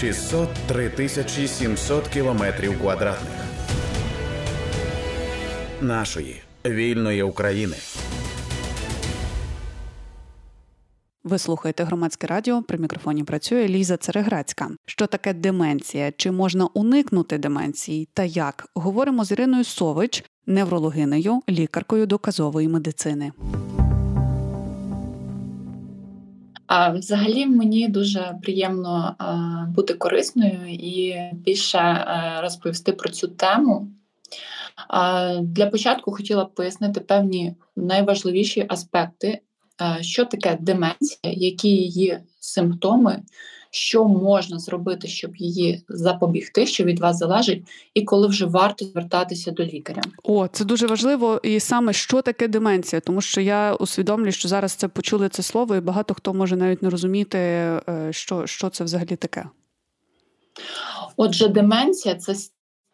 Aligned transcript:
603 0.00 0.88
тисячі 0.90 1.48
700 1.48 2.08
кілометрів 2.08 2.80
квадратних 2.80 3.32
нашої 5.80 6.42
вільної 6.66 7.22
України. 7.22 7.76
Ви 11.24 11.38
слухаєте 11.38 11.84
громадське 11.84 12.26
радіо. 12.26 12.62
При 12.62 12.78
мікрофоні 12.78 13.24
працює 13.24 13.68
Ліза 13.68 13.96
Цереграцька. 13.96 14.70
Що 14.86 15.06
таке 15.06 15.32
деменція? 15.32 16.12
Чи 16.16 16.30
можна 16.30 16.66
уникнути 16.66 17.38
деменції? 17.38 18.08
Та 18.14 18.24
як 18.24 18.68
говоримо 18.74 19.24
з 19.24 19.32
Іриною 19.32 19.64
Сович, 19.64 20.24
неврологинею, 20.46 21.42
лікаркою 21.48 22.06
доказової 22.06 22.68
медицини. 22.68 23.32
А 26.68 26.90
взагалі 26.90 27.46
мені 27.46 27.88
дуже 27.88 28.38
приємно 28.42 29.16
бути 29.76 29.94
корисною 29.94 30.68
і 30.68 31.16
більше 31.32 32.06
розповісти 32.42 32.92
про 32.92 33.08
цю 33.08 33.28
тему. 33.28 33.88
Для 35.40 35.66
початку 35.66 36.12
хотіла 36.12 36.44
б 36.44 36.54
пояснити 36.54 37.00
певні 37.00 37.54
найважливіші 37.76 38.66
аспекти, 38.68 39.40
що 40.00 40.24
таке 40.24 40.58
деменція, 40.60 41.18
які 41.22 41.68
її 41.68 42.18
симптоми, 42.40 43.22
що 43.70 44.04
можна 44.04 44.58
зробити, 44.58 45.08
щоб 45.08 45.36
її 45.36 45.84
запобігти, 45.88 46.66
що 46.66 46.84
від 46.84 46.98
вас 46.98 47.18
залежить, 47.18 47.62
і 47.94 48.02
коли 48.02 48.28
вже 48.28 48.46
варто 48.46 48.84
звертатися 48.84 49.50
до 49.50 49.64
лікаря. 49.64 50.02
О, 50.22 50.48
це 50.48 50.64
дуже 50.64 50.86
важливо, 50.86 51.40
і 51.42 51.60
саме 51.60 51.92
що 51.92 52.22
таке 52.22 52.48
деменція, 52.48 53.00
тому 53.00 53.20
що 53.20 53.40
я 53.40 53.74
усвідомлюю, 53.74 54.32
що 54.32 54.48
зараз 54.48 54.72
це 54.72 54.88
почули 54.88 55.28
це 55.28 55.42
слово, 55.42 55.76
і 55.76 55.80
багато 55.80 56.14
хто 56.14 56.34
може 56.34 56.56
навіть 56.56 56.82
не 56.82 56.90
розуміти, 56.90 57.38
е, 57.38 57.82
що, 58.10 58.46
що 58.46 58.68
це 58.68 58.84
взагалі 58.84 59.16
таке. 59.16 59.44
Отже, 61.16 61.48
деменція 61.48 62.14
це 62.14 62.34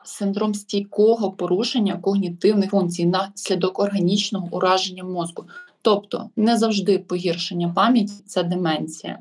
синдром 0.05 0.55
стійкого 0.55 1.31
порушення 1.31 1.97
когнітивних 1.97 2.71
функцій 2.71 3.07
наслідок 3.07 3.79
органічного 3.79 4.49
ураження 4.51 5.05
мозку. 5.05 5.45
Тобто 5.83 6.31
не 6.37 6.57
завжди 6.57 6.99
погіршення 6.99 7.69
пам'яті 7.69 8.13
це 8.27 8.43
деменція. 8.43 9.19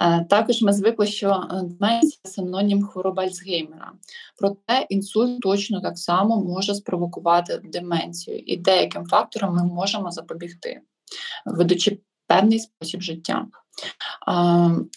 Е, 0.00 0.24
також 0.24 0.62
ми 0.62 0.72
звикли, 0.72 1.06
що 1.06 1.30
е, 1.30 1.62
деменція– 1.62 2.20
синонім 2.24 2.82
хвороби 2.82 3.22
Альцгеймера. 3.22 3.92
Проте 4.36 4.86
інсульт 4.88 5.40
точно 5.40 5.80
так 5.80 5.98
само 5.98 6.44
може 6.44 6.74
спровокувати 6.74 7.60
деменцію, 7.64 8.38
і 8.38 8.56
деяким 8.56 9.06
факторам 9.06 9.54
ми 9.54 9.64
можемо 9.64 10.10
запобігти, 10.10 10.80
ведучи 11.46 11.98
певний 12.26 12.60
спосіб 12.60 13.02
життя. 13.02 13.46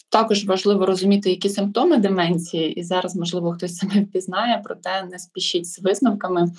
Також 0.09 0.45
важливо 0.45 0.85
розуміти, 0.85 1.29
які 1.29 1.49
симптоми 1.49 1.97
деменції, 1.97 2.73
і 2.73 2.83
зараз, 2.83 3.15
можливо, 3.15 3.53
хтось 3.53 3.75
себе 3.77 4.01
впізнає, 4.01 4.61
проте 4.63 5.03
не 5.03 5.19
спішіть 5.19 5.67
з 5.67 5.79
висновками. 5.79 6.51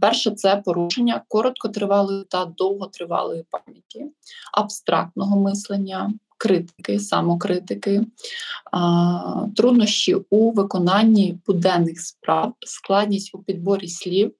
Перше 0.00 0.30
це 0.30 0.56
порушення 0.56 1.22
короткотривалої 1.28 2.24
та 2.24 2.44
довготривалої 2.44 3.44
пам'яті, 3.50 4.06
абстрактного 4.52 5.40
мислення, 5.40 6.12
критики, 6.40 7.00
самокритики, 7.00 8.06
труднощі 9.56 10.14
у 10.14 10.52
виконанні 10.52 11.38
буденних 11.46 12.00
справ, 12.00 12.54
складність 12.60 13.34
у 13.34 13.38
підборі 13.38 13.88
слів, 13.88 14.32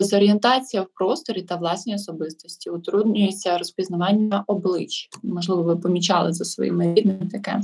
дезорієнтація 0.00 0.82
в 0.82 0.86
просторі 0.94 1.42
та 1.42 1.56
власній 1.56 1.94
особистості, 1.94 2.70
утруднюється 2.70 3.58
розпізнавання 3.58 4.44
облич. 4.46 5.08
Можливо, 5.22 5.62
ви 5.62 5.76
помічали 5.76 6.32
за 6.32 6.44
своїми 6.44 6.94
рідними 6.94 7.26
таке. 7.32 7.60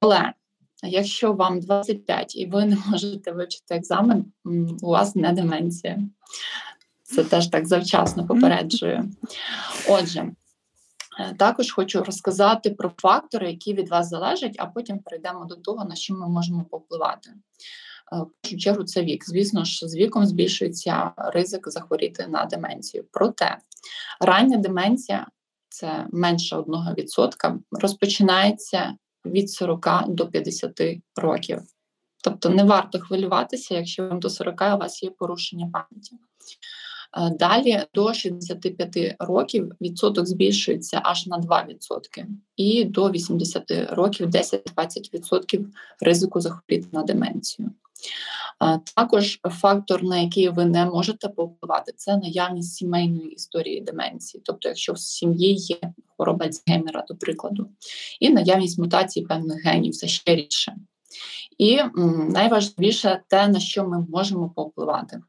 Але 0.00 0.32
якщо 0.82 1.32
вам 1.32 1.60
25 1.60 2.36
і 2.36 2.46
ви 2.46 2.64
не 2.64 2.76
можете 2.86 3.32
вивчити 3.32 3.74
екзамен, 3.74 4.24
у 4.82 4.90
вас 4.90 5.16
не 5.16 5.32
деменція. 5.32 5.98
Це 7.02 7.24
теж 7.24 7.46
так 7.46 7.66
завчасно 7.66 8.26
попереджую. 8.26 9.10
Отже, 9.90 10.30
також 11.38 11.72
хочу 11.72 12.04
розказати 12.04 12.70
про 12.70 12.92
фактори, 12.98 13.50
які 13.50 13.74
від 13.74 13.88
вас 13.88 14.08
залежать, 14.08 14.56
а 14.58 14.66
потім 14.66 14.98
перейдемо 14.98 15.44
до 15.44 15.56
того, 15.56 15.84
на 15.84 15.94
що 15.94 16.14
ми 16.14 16.28
можемо 16.28 16.64
повпливати. 16.64 17.30
Е, 18.12 18.16
в 18.16 18.30
першу 18.42 18.58
чергу 18.58 18.84
це 18.84 19.02
вік. 19.02 19.24
Звісно 19.24 19.64
ж, 19.64 19.88
з 19.88 19.96
віком 19.96 20.26
збільшується 20.26 21.12
ризик 21.16 21.68
захворіти 21.68 22.26
на 22.26 22.44
деменцію. 22.44 23.04
Проте 23.12 23.58
рання 24.20 24.56
деменція 24.56 25.26
це 25.68 26.06
менше 26.12 26.56
1%, 26.56 27.58
розпочинається 27.70 28.94
від 29.24 29.50
40 29.50 29.88
до 30.08 30.28
50 30.28 30.80
років. 31.16 31.62
Тобто 32.24 32.48
не 32.48 32.64
варто 32.64 32.98
хвилюватися, 32.98 33.74
якщо 33.74 34.08
вам 34.08 34.20
до 34.20 34.30
40 34.30 34.60
у 34.74 34.78
вас 34.78 35.02
є 35.02 35.10
порушення 35.10 35.70
пам'яті. 35.72 36.16
Е, 37.16 37.30
далі 37.30 37.82
до 37.94 38.14
65 38.14 39.16
років 39.18 39.72
відсоток 39.80 40.26
збільшується 40.26 41.00
аж 41.04 41.26
на 41.26 41.38
2%, 41.38 42.24
і 42.56 42.84
до 42.84 43.10
80 43.10 43.72
років 43.90 44.28
10-20% 44.28 45.64
ризику 46.00 46.40
захворіти 46.40 46.88
на 46.92 47.02
деменцію. 47.02 47.70
Також 48.96 49.40
фактор, 49.44 50.04
на 50.04 50.18
який 50.18 50.48
ви 50.48 50.64
не 50.64 50.86
можете 50.86 51.28
повпливати, 51.28 51.92
це 51.96 52.16
наявність 52.16 52.74
сімейної 52.74 53.30
історії 53.30 53.80
деменції, 53.80 54.42
тобто, 54.44 54.68
якщо 54.68 54.92
в 54.92 54.98
сім'ї 54.98 55.54
є 55.54 55.76
хвороба 56.16 56.46
Альцгеймера, 56.46 57.04
до 57.08 57.16
прикладу, 57.16 57.68
і 58.20 58.30
наявність 58.30 58.78
мутацій 58.78 59.22
певних 59.22 59.64
генів 59.64 59.96
це 59.96 60.06
ще 60.08 60.34
рідше. 60.34 60.76
І 61.58 61.80
найважливіше 62.28 63.22
те, 63.28 63.48
на 63.48 63.60
що 63.60 63.84
ми 63.84 64.06
можемо 64.08 64.50
повпливати. 64.50 65.20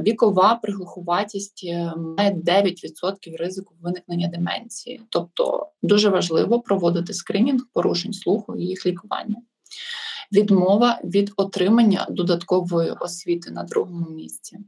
Вікова 0.00 0.54
приглухуватість 0.54 1.64
е, 1.64 1.92
має 1.96 2.30
9% 2.34 3.36
ризику 3.36 3.74
виникнення 3.80 4.28
деменції, 4.28 5.00
тобто 5.08 5.68
дуже 5.82 6.08
важливо 6.08 6.60
проводити 6.60 7.14
скринінг 7.14 7.62
порушень 7.72 8.12
слуху 8.12 8.56
і 8.56 8.64
їх 8.64 8.86
лікування. 8.86 9.36
Відмова 10.32 11.00
від 11.04 11.32
отримання 11.36 12.06
додаткової 12.10 12.90
освіти 12.90 13.50
на 13.50 13.62
другому 13.62 14.10
місці, 14.10 14.58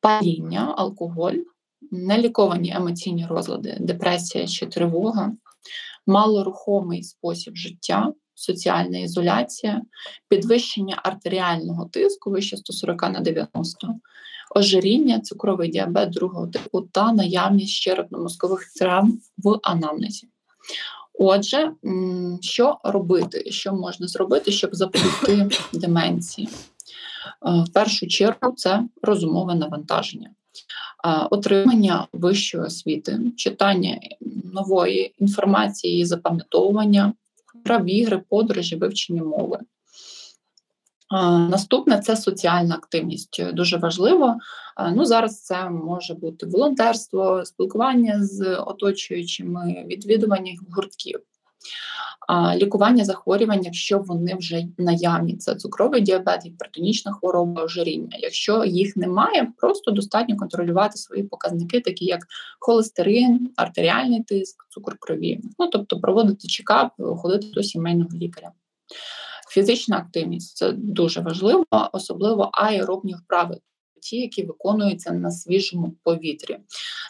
паління, 0.00 0.74
алкоголь, 0.76 1.36
неліковані 1.90 2.72
емоційні 2.72 3.26
розлади, 3.26 3.76
депресія 3.80 4.46
чи 4.46 4.66
тривога, 4.66 5.32
малорухомий 6.06 7.02
спосіб 7.02 7.56
життя. 7.56 8.12
Соціальна 8.42 8.98
ізоляція, 8.98 9.82
підвищення 10.28 11.00
артеріального 11.02 11.84
тиску 11.84 12.30
вище 12.30 12.56
140 12.56 13.02
на 13.02 13.20
90, 13.20 13.88
ожиріння, 14.54 15.20
цукровий 15.20 15.68
діабет 15.68 16.10
другого 16.10 16.46
типу 16.46 16.80
та 16.80 17.12
наявність 17.12 17.88
черепно-мозкових 17.88 18.60
травм 18.78 19.18
в 19.38 19.58
анамнезі. 19.62 20.28
Отже, 21.14 21.72
що 22.40 22.78
робити, 22.84 23.50
що 23.50 23.72
можна 23.72 24.08
зробити, 24.08 24.52
щоб 24.52 24.74
запобігти 24.74 25.48
деменції? 25.72 26.48
Е, 26.48 26.52
в 27.42 27.72
першу 27.72 28.06
чергу 28.06 28.52
це 28.56 28.82
розумове 29.02 29.54
навантаження, 29.54 30.30
е, 31.04 31.26
отримання 31.30 32.06
вищої 32.12 32.64
освіти, 32.64 33.20
читання 33.36 34.00
нової 34.52 35.14
інформації, 35.18 36.00
і 36.00 36.04
запам'ятовування, 36.04 37.12
гра 37.64 37.84
ігри, 37.86 38.22
подорожі, 38.28 38.76
вивчення 38.76 39.22
мови. 39.22 39.58
Наступне 41.50 42.00
це 42.00 42.16
соціальна 42.16 42.74
активність. 42.74 43.42
Дуже 43.52 43.76
важливо. 43.76 44.36
Ну 44.92 45.04
зараз 45.04 45.42
це 45.42 45.70
може 45.70 46.14
бути 46.14 46.46
волонтерство, 46.46 47.44
спілкування 47.44 48.24
з 48.24 48.56
оточуючими, 48.56 49.84
відвідування 49.88 50.52
гуртків. 50.70 51.20
Лікування 52.54 53.04
захворювань, 53.04 53.62
якщо 53.64 53.98
вони 53.98 54.34
вже 54.34 54.64
наявні, 54.78 55.36
це 55.36 55.54
цукровий 55.54 56.00
діабет, 56.00 56.46
гіпертонічна 56.46 57.12
хвороба, 57.12 57.64
ожиріння. 57.64 58.16
Якщо 58.20 58.64
їх 58.64 58.96
немає, 58.96 59.52
просто 59.56 59.90
достатньо 59.90 60.36
контролювати 60.36 60.98
свої 60.98 61.22
показники, 61.22 61.80
такі 61.80 62.04
як 62.04 62.20
холестерин, 62.60 63.50
артеріальний 63.56 64.22
тиск, 64.22 64.66
цукор 64.68 64.96
крові. 65.00 65.40
Ну 65.58 65.66
тобто 65.66 66.00
проводити 66.00 66.48
чекап, 66.48 66.92
ходити 66.98 67.46
до 67.46 67.62
сімейного 67.62 68.10
лікаря. 68.14 68.52
Фізична 69.48 69.96
активність 69.96 70.56
це 70.56 70.72
дуже 70.72 71.20
важливо, 71.20 71.64
особливо 71.92 72.50
аеробні 72.52 73.14
вправи, 73.14 73.58
ті, 74.02 74.16
які 74.16 74.42
виконуються 74.42 75.12
на 75.12 75.30
свіжому 75.30 75.94
повітрі. 76.02 76.58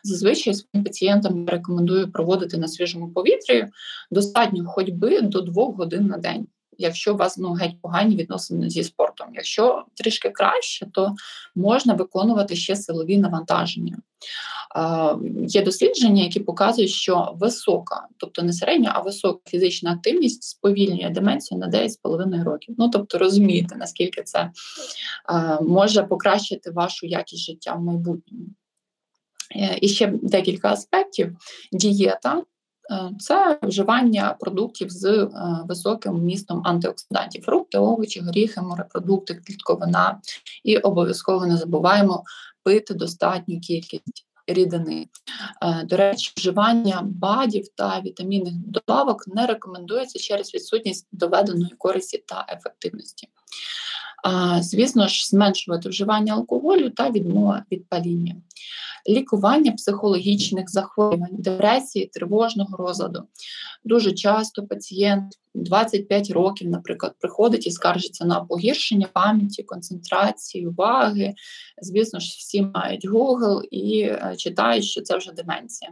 Зазвичай 0.05 0.55
своїм 0.55 0.85
пацієнтам 0.85 1.49
рекомендую 1.49 2.13
проводити 2.13 2.59
на 2.59 2.69
свіжому 2.69 3.09
повітрі 3.09 3.67
достатньо 4.11 4.65
ходьби 4.65 5.21
до 5.21 5.41
двох 5.41 5.77
годин 5.77 6.07
на 6.07 6.19
день. 6.19 6.47
Якщо 6.79 7.15
у 7.15 7.17
вас 7.17 7.39
ну 7.39 7.53
геть 7.53 7.81
погані 7.83 8.17
відносини 8.17 8.71
зі 8.71 8.85
спортом. 8.85 9.27
Якщо 9.35 9.85
трішки 9.95 10.31
краще, 10.31 10.87
то 10.93 11.15
можна 11.55 11.95
виконувати 11.95 12.57
ще 12.57 12.77
силові 12.77 13.19
навантаження. 13.19 13.99
Е, 14.77 15.17
Є 15.47 15.63
дослідження, 15.63 16.23
які 16.23 16.41
показують, 16.41 16.91
що 16.91 17.35
висока, 17.37 18.07
тобто 18.17 18.43
не 18.43 18.53
середня, 18.53 18.93
а 18.95 19.01
висока 19.01 19.41
фізична 19.51 19.93
активність 19.93 20.43
сповільнює 20.43 21.11
деменцію 21.11 21.59
на 21.59 21.69
9,5 21.71 22.45
років. 22.45 22.75
Ну 22.79 22.89
тобто 22.89 23.19
розумієте, 23.19 23.77
наскільки 23.77 24.23
це 24.23 24.51
е, 25.31 25.59
може 25.61 26.03
покращити 26.03 26.71
вашу 26.71 27.07
якість 27.07 27.43
життя 27.43 27.75
в 27.75 27.83
майбутньому. 27.83 28.47
Е, 29.57 29.79
і 29.81 29.89
ще 29.89 30.07
декілька 30.23 30.73
аспектів: 30.73 31.37
дієта 31.73 32.43
це 33.19 33.59
вживання 33.63 34.37
продуктів 34.41 34.91
з 34.91 35.05
е, 35.05 35.29
високим 35.69 36.13
вмістом 36.13 36.63
антиоксидантів, 36.65 37.45
фрукти, 37.45 37.79
овочі, 37.79 38.21
горіхи, 38.21 38.61
морепродукти, 38.61 39.35
клітковина. 39.35 40.21
І 40.65 40.77
обов'язково 40.77 41.47
не 41.47 41.57
забуваємо 41.57 42.25
пити 42.63 42.95
достатню 42.95 43.61
кількість 43.61 44.27
рідини. 44.47 45.09
Е, 45.63 45.85
до 45.85 45.97
речі, 45.97 46.33
вживання 46.37 47.03
бадів 47.05 47.69
та 47.75 48.01
вітамінних 48.01 48.55
добавок 48.55 49.29
не 49.29 49.47
рекомендується 49.47 50.19
через 50.19 50.55
відсутність 50.55 51.09
доведеної 51.13 51.75
користі 51.79 52.25
та 52.27 52.47
ефективності. 52.49 53.29
Звісно 54.61 55.09
ж, 55.09 55.29
зменшувати 55.29 55.89
вживання 55.89 56.33
алкоголю 56.33 56.91
та 56.91 57.11
відмова 57.11 57.65
від 57.73 57.89
паління 57.89 58.35
лікування 59.09 59.73
психологічних 59.73 60.71
захворювань, 60.71 61.37
депресії, 61.39 62.11
тривожного 62.13 62.77
розладу. 62.77 63.23
Дуже 63.85 64.13
часто 64.13 64.67
пацієнт 64.67 65.39
25 65.55 66.31
років, 66.31 66.69
наприклад, 66.69 67.15
приходить 67.21 67.67
і 67.67 67.71
скаржиться 67.71 68.25
на 68.25 68.41
погіршення 68.41 69.09
пам'яті, 69.13 69.63
концентрації, 69.63 70.67
уваги. 70.67 71.35
Звісно 71.83 72.21
ж, 72.21 72.37
всі 72.39 72.63
мають 72.63 73.09
Google 73.09 73.63
і 73.71 74.01
е, 74.01 74.35
читають, 74.37 74.85
що 74.85 75.01
це 75.01 75.17
вже 75.17 75.33
деменція. 75.33 75.91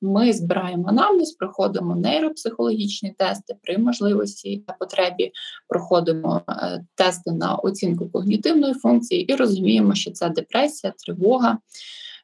Ми 0.00 0.32
збираємо 0.32 0.88
анамнез, 0.88 1.32
проходимо 1.32 1.96
нейропсихологічні 1.96 3.14
тести 3.18 3.54
при 3.62 3.78
можливості 3.78 4.64
та 4.66 4.72
потребі, 4.72 5.32
проходимо 5.68 6.42
е, 6.48 6.84
тести 6.94 7.32
на 7.32 7.54
оцінку 7.54 8.08
когнітивної 8.08 8.74
функції 8.74 9.32
і 9.32 9.34
розуміємо, 9.34 9.94
що 9.94 10.10
це 10.10 10.28
депресія, 10.28 10.92
тривога. 10.98 11.58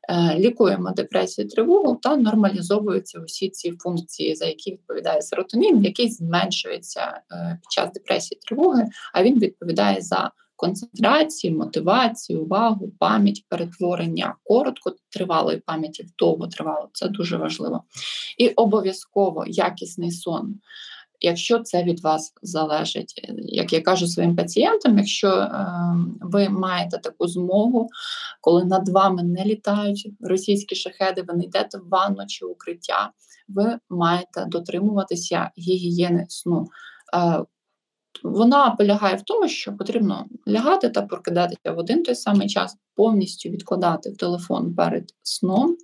Е, 0.08 0.38
лікуємо 0.38 0.90
депресію 0.90 1.49
тривогу 1.49 1.96
та 2.02 2.16
нормалізовуються 2.16 3.20
усі 3.20 3.49
ці 3.49 3.72
функції, 3.72 4.34
за 4.34 4.46
які 4.46 4.72
відповідає 4.72 5.22
серотонін, 5.22 5.84
який 5.84 6.10
зменшується 6.10 7.20
е, 7.32 7.58
під 7.62 7.72
час 7.72 7.93
депресії 7.93 8.40
тривоги, 8.46 8.87
а 9.14 9.22
він 9.22 9.38
відповідає 9.38 10.00
за 10.00 10.31
концентрацію, 10.56 11.58
мотивацію, 11.58 12.43
увагу, 12.43 12.93
пам'ять, 12.99 13.44
перетворення 13.49 14.34
короткотривалої 14.44 15.58
пам'яті 15.58 16.02
в 16.02 16.06
довготривалу. 16.19 16.88
Це 16.93 17.08
дуже 17.08 17.37
важливо. 17.37 17.84
І 18.38 18.48
обов'язково 18.48 19.44
якісний 19.46 20.10
сон 20.10 20.55
якщо 21.22 21.58
це 21.58 21.82
від 21.82 22.00
вас 22.00 22.34
залежить. 22.42 23.30
Як 23.38 23.72
я 23.72 23.80
кажу 23.80 24.06
своїм 24.06 24.36
пацієнтам, 24.36 24.98
якщо 24.98 25.28
е, 25.28 25.66
ви 26.20 26.48
маєте 26.48 26.98
таку 26.98 27.28
змогу, 27.28 27.88
коли 28.40 28.64
над 28.64 28.88
вами 28.88 29.22
не 29.22 29.44
літають 29.44 30.08
російські 30.20 30.74
шахеди, 30.74 31.22
ви 31.22 31.34
не 31.34 31.44
йдете 31.44 31.78
в 31.78 31.88
ванну 31.88 32.26
чи 32.28 32.44
укриття, 32.44 33.10
ви 33.48 33.78
маєте 33.90 34.44
дотримуватися 34.48 35.50
гігієни 35.58 36.26
сну. 36.28 36.66
Е, 37.14 37.44
вона 38.22 38.70
полягає 38.70 39.16
в 39.16 39.22
тому, 39.22 39.48
що 39.48 39.72
потрібно 39.72 40.26
лягати 40.48 40.88
та 40.88 41.02
прокидатися 41.02 41.72
в 41.72 41.78
один 41.78 42.02
той 42.02 42.14
самий 42.14 42.48
час, 42.48 42.76
повністю 42.94 43.48
відкладати 43.48 44.12
телефон 44.12 44.74
перед 44.74 45.04
сном, 45.22 45.76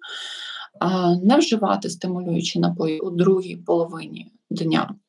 не 1.22 1.36
вживати 1.36 1.90
стимулюючі 1.90 2.58
напої 2.58 3.00
у 3.00 3.10
другій 3.10 3.56
половині 3.56 4.32
дня. 4.50 4.94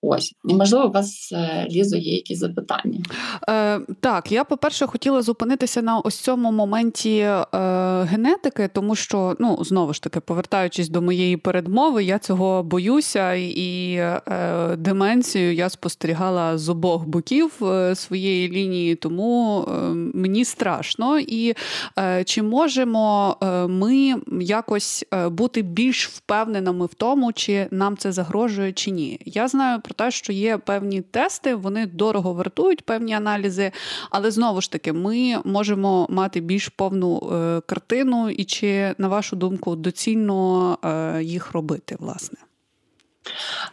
Ось 0.00 0.34
і 0.44 0.54
можливо, 0.54 0.86
у 0.86 0.90
вас 0.90 1.32
е, 1.32 1.66
Лізо, 1.70 1.96
є 1.96 2.14
якісь 2.14 2.38
запитання? 2.38 2.98
Е, 3.48 3.80
Так, 4.00 4.32
я 4.32 4.44
по-перше, 4.44 4.86
хотіла 4.86 5.22
зупинитися 5.22 5.82
на 5.82 5.98
ось 5.98 6.20
цьому 6.20 6.52
моменті 6.52 7.18
е, 7.18 7.46
генетики, 8.02 8.68
тому 8.72 8.94
що 8.94 9.36
ну 9.38 9.64
знову 9.64 9.92
ж 9.92 10.02
таки, 10.02 10.20
повертаючись 10.20 10.88
до 10.88 11.02
моєї 11.02 11.36
передмови, 11.36 12.04
я 12.04 12.18
цього 12.18 12.62
боюся, 12.62 13.32
і 13.34 13.94
е, 13.94 14.76
деменцію 14.76 15.54
я 15.54 15.68
спостерігала 15.68 16.58
з 16.58 16.68
обох 16.68 17.06
боків 17.06 17.52
е, 17.62 17.94
своєї 17.94 18.48
лінії, 18.48 18.94
тому 18.94 19.64
е, 19.68 19.70
мені 20.14 20.44
страшно. 20.44 21.18
І 21.18 21.54
чи 22.24 22.42
можемо 22.42 23.36
ми 23.68 24.14
якось 24.40 25.04
бути 25.30 25.62
більш 25.62 26.08
впевненими 26.08 26.86
в 26.86 26.94
тому, 26.94 27.32
чи 27.32 27.66
нам 27.70 27.96
це 27.96 28.12
загрожує, 28.12 28.72
чи 28.72 28.90
ні? 28.90 29.15
Я 29.24 29.48
знаю 29.48 29.80
про 29.80 29.94
те, 29.94 30.10
що 30.10 30.32
є 30.32 30.58
певні 30.58 31.02
тести, 31.02 31.54
вони 31.54 31.86
дорого 31.86 32.34
вартують 32.34 32.84
певні 32.84 33.12
аналізи, 33.14 33.72
але 34.10 34.30
знову 34.30 34.60
ж 34.60 34.72
таки, 34.72 34.92
ми 34.92 35.36
можемо 35.44 36.06
мати 36.10 36.40
більш 36.40 36.68
повну 36.68 37.18
е, 37.32 37.60
картину, 37.66 38.30
і 38.30 38.44
чи, 38.44 38.94
на 38.98 39.08
вашу 39.08 39.36
думку, 39.36 39.76
доцільно 39.76 40.78
е, 40.84 41.22
їх 41.22 41.52
робити, 41.52 41.96
власне? 41.98 42.38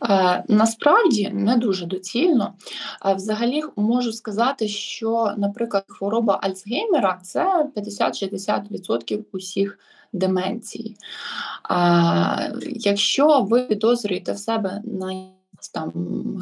Е, 0.09 0.43
насправді 0.47 1.29
не 1.33 1.57
дуже 1.57 1.85
доцільно. 1.85 2.53
Взагалі 3.15 3.63
можу 3.75 4.13
сказати, 4.13 4.67
що, 4.67 5.33
наприклад, 5.37 5.83
хвороба 5.87 6.39
Альцгеймера 6.43 7.19
це 7.23 7.69
50-60% 7.75 9.23
усіх 9.31 9.79
деменцій. 10.13 10.95
Якщо 12.69 13.41
ви 13.41 13.63
підозрюєте 13.63 14.31
в 14.31 14.37
себе 14.37 14.81
на 14.85 15.13
там 15.69 15.91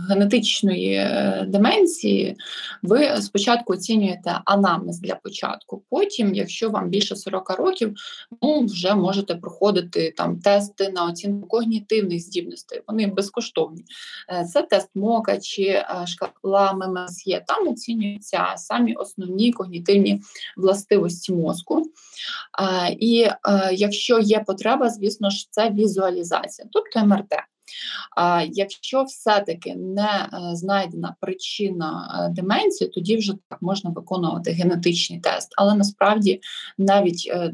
генетичної 0.09 0.93
е, 0.93 1.45
деменції, 1.47 2.35
ви 2.83 3.21
спочатку 3.21 3.73
оцінюєте 3.73 4.39
анамнез 4.45 4.99
для 4.99 5.15
початку. 5.15 5.83
Потім, 5.89 6.35
якщо 6.35 6.69
вам 6.69 6.89
більше 6.89 7.15
40 7.15 7.49
років, 7.49 7.95
ну 8.41 8.65
вже 8.65 8.95
можете 8.95 9.35
проходити 9.35 10.13
там 10.17 10.39
тести 10.39 10.89
на 10.89 11.05
оцінку 11.05 11.47
когнітивних 11.47 12.19
здібностей. 12.19 12.81
Вони 12.87 13.07
безкоштовні. 13.07 13.83
Е, 14.29 14.45
це 14.45 14.61
тест 14.61 14.89
МОКА 14.95 15.37
чи 15.37 15.63
е, 15.63 16.05
шкала 16.07 16.73
ММСЄ. 16.73 17.43
Там 17.47 17.67
оцінюються 17.67 18.53
самі 18.55 18.93
основні 18.93 19.51
когнітивні 19.51 20.21
властивості 20.57 21.33
мозку. 21.33 21.83
І 22.99 23.27
якщо 23.73 24.19
є 24.19 24.39
потреба, 24.39 24.89
звісно 24.89 25.29
ж, 25.29 25.47
це 25.51 25.69
візуалізація, 25.69 26.67
тобто 26.71 27.05
МРТ. 27.05 27.33
Якщо 28.51 29.03
все-таки 29.03 29.75
не 29.75 30.29
е, 30.33 30.55
знайдена 30.55 31.15
причина 31.19 32.21
е, 32.29 32.33
деменції, 32.33 32.89
тоді 32.89 33.17
вже 33.17 33.33
так 33.49 33.61
можна 33.61 33.89
виконувати 33.89 34.51
генетичний 34.51 35.19
тест. 35.19 35.53
Але 35.57 35.75
насправді 35.75 36.41
навіть 36.77 37.29
е, 37.31 37.53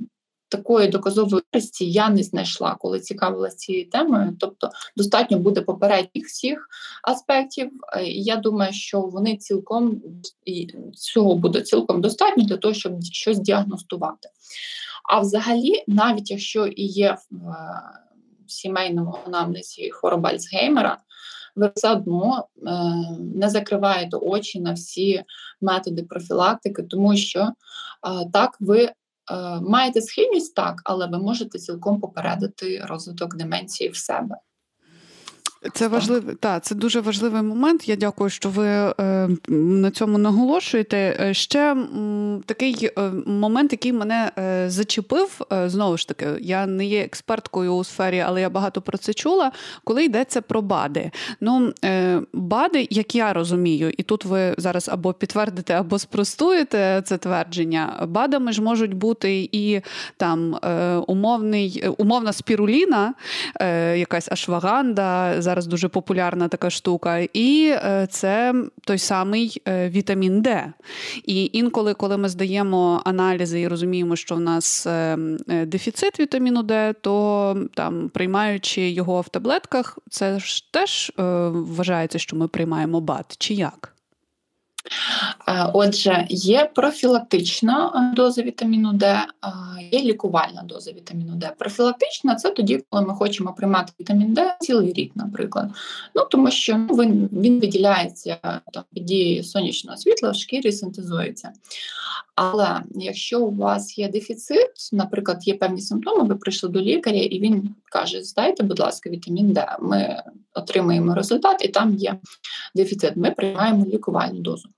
Такої 0.49 0.87
доказової 0.87 1.43
користі 1.51 1.91
я 1.91 2.09
не 2.09 2.23
знайшла, 2.23 2.75
коли 2.75 2.99
цікавилася 2.99 3.57
цією 3.57 3.89
темою. 3.89 4.37
Тобто 4.39 4.69
достатньо 4.97 5.39
буде 5.39 5.61
попередніх 5.61 6.25
всіх 6.25 6.67
аспектів. 7.03 7.71
І 8.03 8.23
Я 8.23 8.35
думаю, 8.35 8.73
що 8.73 9.01
вони 9.01 9.37
цілком 9.37 10.01
і 10.45 10.67
цього 10.93 11.35
буде 11.35 11.61
цілком 11.61 12.01
достатньо 12.01 12.43
для 12.43 12.57
того, 12.57 12.73
щоб 12.73 13.03
щось 13.03 13.39
діагностувати. 13.39 14.29
А 15.09 15.19
взагалі, 15.19 15.83
навіть 15.87 16.31
якщо 16.31 16.67
і 16.67 16.83
є 16.85 17.17
сімейному 18.51 19.19
анамнезі 19.25 19.91
хвороба 19.91 20.29
Альцгеймера, 20.29 20.97
ви 21.55 21.71
все 21.75 21.91
одно 21.91 22.47
е, 22.57 22.71
не 23.35 23.49
закриваєте 23.49 24.17
очі 24.17 24.59
на 24.59 24.73
всі 24.73 25.23
методи 25.61 26.03
профілактики, 26.03 26.83
тому 26.83 27.17
що 27.17 27.41
е, 27.41 27.51
так 28.33 28.57
ви 28.59 28.83
е, 28.83 28.93
маєте 29.61 30.01
схильність 30.01 30.55
так, 30.55 30.81
але 30.83 31.07
ви 31.07 31.17
можете 31.17 31.59
цілком 31.59 31.99
попередити 32.01 32.81
розвиток 32.85 33.35
деменції 33.35 33.89
в 33.89 33.95
себе. 33.95 34.35
Це 35.73 35.87
важливий 35.87 36.35
та 36.35 36.59
це 36.59 36.75
дуже 36.75 37.01
важливий 37.01 37.41
момент. 37.41 37.89
Я 37.89 37.95
дякую, 37.95 38.29
що 38.29 38.49
ви 38.49 38.67
е, 38.67 38.93
на 39.47 39.91
цьому 39.91 40.17
наголошуєте. 40.17 41.17
Е, 41.19 41.33
ще 41.33 41.71
м, 41.71 42.43
такий 42.45 42.89
е, 42.97 43.11
момент, 43.25 43.71
який 43.71 43.93
мене 43.93 44.31
е, 44.37 44.69
зачепив. 44.69 45.41
Е, 45.53 45.69
знову 45.69 45.97
ж 45.97 46.07
таки, 46.07 46.27
я 46.41 46.65
не 46.65 46.85
є 46.85 47.01
експерткою 47.01 47.73
у 47.73 47.83
сфері, 47.83 48.19
але 48.19 48.41
я 48.41 48.49
багато 48.49 48.81
про 48.81 48.97
це 48.97 49.13
чула. 49.13 49.51
Коли 49.83 50.03
йдеться 50.03 50.41
про 50.41 50.61
БАДи. 50.61 51.11
Ну 51.41 51.73
е, 51.85 52.21
БАДи, 52.33 52.87
як 52.89 53.15
я 53.15 53.33
розумію, 53.33 53.91
і 53.97 54.03
тут 54.03 54.25
ви 54.25 54.55
зараз 54.57 54.89
або 54.89 55.13
підтвердите, 55.13 55.73
або 55.73 55.99
спростуєте 55.99 57.01
це 57.05 57.17
твердження. 57.17 58.07
БАДами 58.07 58.51
ж 58.51 58.61
можуть 58.61 58.93
бути 58.93 59.49
і 59.51 59.81
там 60.17 60.59
умовний, 61.07 61.83
умовна 61.97 62.33
спіруліна, 62.33 63.13
якась 63.95 64.31
ашваганда. 64.31 65.41
Зараз 65.41 65.56
зараз 65.57 65.67
дуже 65.67 65.87
популярна 65.87 66.47
така 66.47 66.69
штука, 66.69 67.17
і 67.33 67.69
е, 67.73 68.07
це 68.11 68.53
той 68.85 68.97
самий 68.97 69.61
е, 69.67 69.89
вітамін 69.89 70.41
Д. 70.41 70.73
І 71.25 71.49
інколи, 71.53 71.93
коли 71.93 72.17
ми 72.17 72.29
здаємо 72.29 73.01
аналізи 73.05 73.61
і 73.61 73.67
розуміємо, 73.67 74.15
що 74.15 74.35
в 74.35 74.39
нас 74.39 74.87
дефіцит 75.47 76.19
вітаміну 76.19 76.63
Д, 76.63 76.93
то 77.01 77.57
там 77.73 78.09
приймаючи 78.09 78.89
його 78.89 79.21
в 79.21 79.29
таблетках, 79.29 79.99
це 80.09 80.39
ж 80.39 80.71
теж 80.71 81.11
вважається, 81.17 82.19
що 82.19 82.35
ми 82.35 82.47
приймаємо 82.47 83.01
БАД, 83.01 83.35
чи 83.37 83.53
як? 83.53 83.96
Е, 85.47 85.69
отже, 85.73 86.25
є 86.29 86.71
профілактична 86.75 87.91
е, 87.95 88.15
доза 88.15 88.41
вітаміну 88.41 88.93
Д, 88.93 89.05
е, 89.05 89.25
є 89.91 90.01
лікувальна 90.01 90.63
доза 90.63 90.91
вітаміну 90.91 91.35
Д. 91.35 91.51
Профілактична 91.59 92.35
це 92.35 92.49
тоді, 92.49 92.83
коли 92.89 93.05
ми 93.05 93.13
хочемо 93.13 93.53
приймати 93.53 93.93
вітамін 93.99 94.33
Д 94.33 94.55
цілий 94.59 94.93
рік, 94.93 95.11
наприклад. 95.15 95.69
Ну 96.15 96.27
тому 96.31 96.51
що 96.51 96.77
ну, 96.77 96.95
він 96.95 97.29
він 97.31 97.59
виділяється 97.59 98.37
там 98.73 98.83
під 98.93 99.05
дією 99.05 99.43
сонячного 99.43 99.97
світла 99.97 100.31
в 100.31 100.35
шкірі 100.35 100.71
синтезується. 100.71 101.51
Але 102.35 102.81
якщо 102.95 103.41
у 103.41 103.55
вас 103.55 103.97
є 103.97 104.09
дефіцит, 104.09 104.71
наприклад, 104.91 105.47
є 105.47 105.53
певні 105.53 105.81
симптоми, 105.81 106.23
ви 106.23 106.35
прийшли 106.35 106.69
до 106.69 106.81
лікаря, 106.81 107.17
і 107.17 107.39
він 107.39 107.75
каже: 107.91 108.23
Здайте, 108.23 108.63
будь 108.63 108.79
ласка, 108.79 109.09
вітамін 109.09 109.53
Д. 109.53 109.77
Ми 109.81 110.23
отримаємо 110.53 111.15
результат, 111.15 111.65
і 111.65 111.67
там 111.67 111.95
є 111.95 112.19
дефіцит. 112.75 113.15
Ми 113.15 113.31
приймаємо 113.31 113.85
лікувальну 113.85 114.39
дозу. 114.39 114.69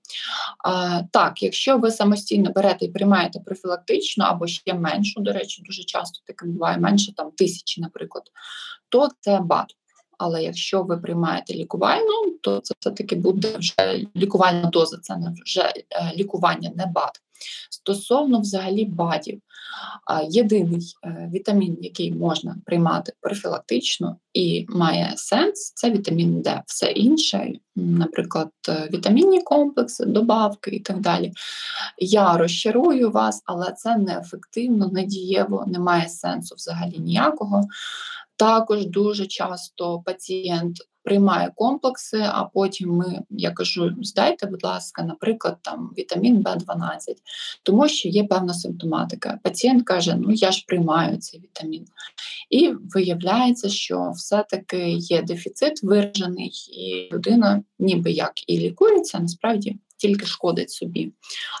Так, 1.12 1.42
якщо 1.42 1.78
ви 1.78 1.90
самостійно 1.90 2.52
берете 2.52 2.84
і 2.84 2.88
приймаєте 2.88 3.40
профілактично 3.40 4.24
або 4.24 4.46
ще 4.46 4.74
меншу, 4.74 5.20
до 5.20 5.32
речі, 5.32 5.62
дуже 5.62 5.84
часто 5.84 6.20
таким 6.26 6.52
буває 6.52 6.78
менше 6.78 7.14
там 7.14 7.30
тисячі, 7.30 7.80
наприклад, 7.80 8.24
то 8.88 9.08
це 9.20 9.40
БАД. 9.40 9.66
Але 10.18 10.42
якщо 10.42 10.82
ви 10.82 10.96
приймаєте 10.96 11.54
лікувальну, 11.54 12.30
то 12.42 12.60
це 12.60 12.74
все-таки 12.80 13.16
буде 13.16 13.56
вже 13.58 14.06
лікувальна 14.16 14.68
доза, 14.68 14.98
це 15.02 15.16
вже 15.44 15.62
е, 15.62 16.12
лікування, 16.16 16.70
не 16.76 16.86
БАД. 16.86 17.10
Стосовно 17.70 18.40
взагалі 18.40 18.84
БАДів, 18.84 19.40
єдиний 20.28 20.94
е, 21.04 21.30
вітамін, 21.34 21.78
який 21.80 22.12
можна 22.12 22.56
приймати 22.66 23.12
профілактично 23.20 24.16
і 24.34 24.66
має 24.68 25.12
сенс, 25.16 25.72
це 25.74 25.90
вітамін 25.90 26.42
Д. 26.42 26.62
Все 26.66 26.86
інше, 26.90 27.52
наприклад, 27.76 28.50
е, 28.68 28.88
вітамінні 28.92 29.42
комплекси, 29.42 30.04
добавки 30.04 30.70
і 30.70 30.80
так 30.80 31.00
далі. 31.00 31.32
Я 31.98 32.36
розчарую 32.36 33.10
вас, 33.10 33.42
але 33.44 33.72
це 33.72 33.96
неефективно, 33.96 34.88
недієво, 34.88 35.64
не 35.66 35.78
має 35.78 36.08
сенсу 36.08 36.54
взагалі 36.54 36.98
ніякого. 36.98 37.68
Також 38.36 38.86
дуже 38.86 39.26
часто 39.26 40.00
пацієнт 40.00 40.76
приймає 41.10 41.52
комплекси, 41.54 42.26
а 42.32 42.44
потім 42.44 42.90
ми, 42.90 43.20
я 43.30 43.50
кажу, 43.50 43.92
здайте, 44.02 44.46
будь 44.46 44.64
ласка, 44.64 45.02
наприклад, 45.02 45.56
там 45.62 45.92
вітамін 45.98 46.42
В12, 46.42 46.98
тому 47.62 47.88
що 47.88 48.08
є 48.08 48.24
певна 48.24 48.54
симптоматика. 48.54 49.38
Пацієнт 49.42 49.84
каже, 49.84 50.16
ну 50.20 50.32
я 50.32 50.52
ж 50.52 50.64
приймаю 50.68 51.16
цей 51.16 51.40
вітамін. 51.40 51.84
І 52.50 52.72
виявляється, 52.94 53.68
що 53.68 54.12
все-таки 54.16 54.90
є 54.90 55.22
дефіцит 55.22 55.82
виражений, 55.82 56.52
і 56.72 57.14
людина 57.14 57.62
ніби 57.78 58.10
як 58.10 58.32
і 58.46 58.58
лікується, 58.58 59.18
насправді. 59.18 59.76
Тільки 59.96 60.26
шкодить 60.26 60.70
собі. 60.70 61.12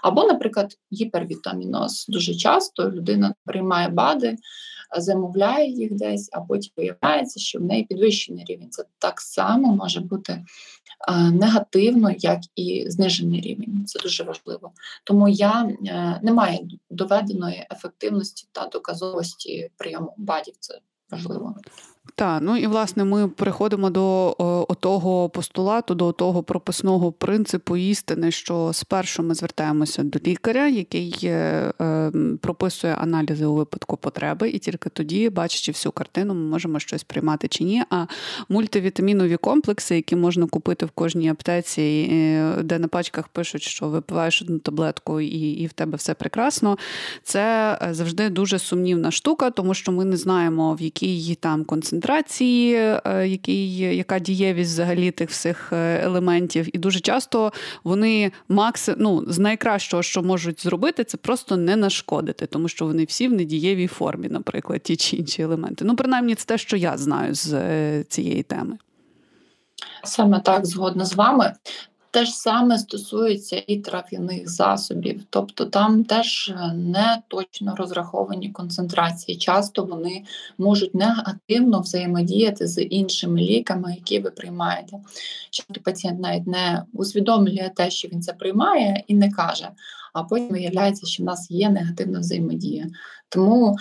Або, 0.02 0.24
наприклад, 0.24 0.76
гіпервітаміноз. 0.92 2.06
Дуже 2.08 2.34
часто 2.34 2.90
людина 2.90 3.34
приймає 3.44 3.88
БАДи, 3.88 4.36
замовляє 4.96 5.70
їх 5.70 5.92
десь, 5.92 6.28
а 6.32 6.40
потім 6.40 6.72
виявляється, 6.76 7.40
що 7.40 7.58
в 7.58 7.62
неї 7.62 7.84
підвищений 7.84 8.44
рівень. 8.44 8.70
Це 8.70 8.84
так 8.98 9.20
само 9.20 9.76
може 9.76 10.00
бути 10.00 10.44
негативно, 11.32 12.10
як 12.18 12.40
і 12.56 12.84
знижений 12.88 13.40
рівень. 13.40 13.84
Це 13.86 13.98
дуже 13.98 14.24
важливо. 14.24 14.72
Тому 15.04 15.28
я 15.28 15.62
е, 15.86 16.20
не 16.22 16.32
маю 16.32 16.68
доведеної 16.90 17.66
ефективності 17.72 18.48
та 18.52 18.66
доказовості 18.66 19.70
прийому 19.76 20.14
БАДів. 20.16 20.54
Це 20.60 20.78
важливо. 21.10 21.54
Так, 22.14 22.42
ну 22.42 22.56
і 22.56 22.66
власне 22.66 23.04
ми 23.04 23.28
переходимо 23.28 23.90
до 23.90 24.36
о, 24.38 24.74
того 24.74 25.28
постулату, 25.28 25.94
до 25.94 26.12
того 26.12 26.42
прописного 26.42 27.12
принципу 27.12 27.76
істини, 27.76 28.30
що 28.30 28.70
спершу 28.72 29.22
ми 29.22 29.34
звертаємося 29.34 30.02
до 30.02 30.18
лікаря, 30.26 30.68
який 30.68 31.18
е, 31.22 31.72
е, 31.80 32.12
прописує 32.40 32.94
аналізи 32.94 33.46
у 33.46 33.54
випадку 33.54 33.96
потреби, 33.96 34.50
і 34.50 34.58
тільки 34.58 34.90
тоді, 34.90 35.30
бачачи 35.30 35.72
всю 35.72 35.92
картину, 35.92 36.34
ми 36.34 36.40
можемо 36.40 36.78
щось 36.78 37.04
приймати 37.04 37.48
чи 37.48 37.64
ні. 37.64 37.82
А 37.90 38.06
мультивітамінові 38.48 39.36
комплекси, 39.36 39.96
які 39.96 40.16
можна 40.16 40.46
купити 40.46 40.86
в 40.86 40.90
кожній 40.90 41.28
аптеці, 41.28 42.06
де 42.62 42.78
на 42.78 42.88
пачках 42.88 43.28
пишуть, 43.28 43.62
що 43.62 43.88
випиваєш 43.88 44.42
одну 44.42 44.58
таблетку, 44.58 45.20
і, 45.20 45.50
і 45.50 45.66
в 45.66 45.72
тебе 45.72 45.96
все 45.96 46.14
прекрасно. 46.14 46.78
Це 47.22 47.78
е, 47.82 47.94
завжди 47.94 48.28
дуже 48.28 48.58
сумнівна 48.58 49.10
штука, 49.10 49.50
тому 49.50 49.74
що 49.74 49.92
ми 49.92 50.04
не 50.04 50.16
знаємо, 50.16 50.74
в 50.74 50.82
якій 50.82 51.34
там 51.34 51.64
концентрації 51.64 51.89
концентрації, 51.90 52.74
е, 52.74 53.28
який, 53.28 53.76
яка 53.78 54.18
дієвість 54.18 54.72
взагалі 54.72 55.10
тих 55.10 55.30
всіх 55.30 55.72
е, 55.72 56.00
елементів. 56.04 56.76
І 56.76 56.78
дуже 56.78 57.00
часто 57.00 57.52
вони 57.84 58.32
макси, 58.48 58.94
ну, 58.98 59.24
з 59.26 59.38
найкращого, 59.38 60.02
що 60.02 60.22
можуть 60.22 60.62
зробити, 60.62 61.04
це 61.04 61.16
просто 61.16 61.56
не 61.56 61.76
нашкодити, 61.76 62.46
тому 62.46 62.68
що 62.68 62.86
вони 62.86 63.04
всі 63.04 63.28
в 63.28 63.32
недієвій 63.32 63.86
формі, 63.86 64.28
наприклад, 64.28 64.82
ті 64.82 64.96
чи 64.96 65.16
інші 65.16 65.42
елементи. 65.42 65.84
Ну, 65.84 65.96
принаймні, 65.96 66.34
це 66.34 66.44
те, 66.46 66.58
що 66.58 66.76
я 66.76 66.96
знаю 66.96 67.34
з 67.34 67.52
е, 67.52 68.04
цієї 68.08 68.42
теми. 68.42 68.78
Саме 70.04 70.40
так 70.40 70.66
згодна 70.66 71.04
з 71.04 71.14
вами. 71.14 71.52
Те 72.12 72.24
ж 72.24 72.32
саме 72.32 72.78
стосується 72.78 73.62
і 73.66 73.76
трав'яних 73.76 74.48
засобів, 74.48 75.22
тобто 75.30 75.64
там 75.64 76.04
теж 76.04 76.52
не 76.74 77.22
точно 77.28 77.76
розраховані 77.76 78.50
концентрації. 78.50 79.38
Часто 79.38 79.84
вони 79.84 80.24
можуть 80.58 80.94
негативно 80.94 81.80
взаємодіяти 81.80 82.66
з 82.66 82.82
іншими 82.82 83.40
ліками, 83.40 83.94
які 83.94 84.18
ви 84.18 84.30
приймаєте. 84.30 84.96
Часто 85.50 85.80
пацієнт 85.80 86.20
навіть 86.20 86.46
не 86.46 86.82
усвідомлює 86.92 87.70
те, 87.76 87.90
що 87.90 88.08
він 88.08 88.22
це 88.22 88.32
приймає, 88.32 89.04
і 89.06 89.14
не 89.14 89.32
каже 89.32 89.68
а 90.12 90.22
потім 90.22 90.48
виявляється, 90.48 91.06
що 91.06 91.22
в 91.22 91.26
нас 91.26 91.50
є 91.50 91.70
негативна 91.70 92.20
взаємодія. 92.20 92.86
Тому, 93.28 93.76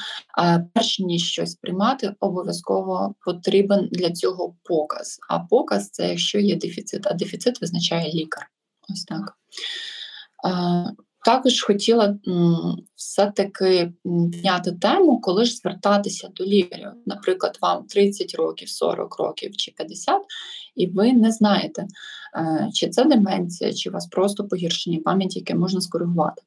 перш 0.73 0.99
ніж 0.99 1.23
щось 1.23 1.55
приймати, 1.55 2.13
обов'язково 2.19 3.15
потрібен 3.25 3.89
для 3.91 4.11
цього 4.11 4.55
показ. 4.63 5.19
А 5.29 5.39
показ 5.39 5.89
це 5.89 6.09
якщо 6.09 6.39
є 6.39 6.55
дефіцит, 6.55 7.07
а 7.07 7.13
дефіцит 7.13 7.61
визначає 7.61 8.13
лікар. 8.13 8.49
Ось 8.89 9.03
так. 9.03 9.37
Також 11.25 11.61
хотіла 11.61 12.17
все-таки 12.95 13.93
підняти 14.03 14.71
тему, 14.71 15.21
коли 15.21 15.45
ж 15.45 15.55
звертатися 15.55 16.29
до 16.35 16.45
лікаря. 16.45 16.93
Наприклад, 17.05 17.57
вам 17.61 17.83
30 17.83 18.35
років, 18.35 18.69
40 18.69 19.19
років 19.19 19.57
чи 19.57 19.71
50, 19.71 20.21
і 20.79 20.87
ви 20.87 21.13
не 21.13 21.31
знаєте, 21.31 21.87
е, 22.37 22.69
чи 22.73 22.89
це 22.89 23.05
деменція, 23.05 23.73
чи 23.73 23.89
у 23.89 23.93
вас 23.93 24.07
просто 24.07 24.47
погіршення 24.47 24.99
пам'яті, 25.05 25.39
яке 25.39 25.55
можна 25.55 25.81
скоригувати. 25.81 26.41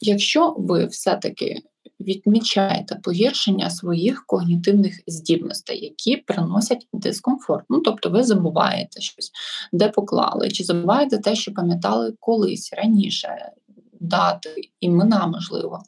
Якщо 0.00 0.54
ви 0.58 0.86
все-таки 0.86 1.62
відмічаєте 2.00 2.94
погіршення 2.94 3.70
своїх 3.70 4.26
когнітивних 4.26 5.00
здібностей, 5.06 5.84
які 5.84 6.16
приносять 6.16 6.88
дискомфорт. 6.92 7.64
Ну, 7.68 7.80
тобто 7.80 8.10
ви 8.10 8.22
забуваєте 8.22 9.00
щось, 9.00 9.30
де 9.72 9.88
поклали, 9.88 10.50
чи 10.50 10.64
забуваєте 10.64 11.18
те, 11.18 11.34
що 11.34 11.54
пам'ятали 11.54 12.14
колись 12.20 12.72
раніше, 12.72 13.52
дати, 14.00 14.70
імена 14.80 15.26
можливо. 15.26 15.82